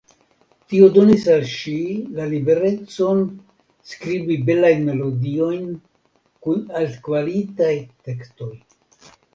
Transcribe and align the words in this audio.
Tio 0.71 0.85
donis 0.93 1.25
al 1.33 1.43
ŝi 1.51 1.73
la 2.19 2.25
liberecon 2.31 3.21
skribi 3.93 4.39
belajn 4.49 4.83
melodiojn 4.89 5.69
kun 6.47 6.67
altkvalitaj 6.83 7.73
tekstoj. 8.11 8.55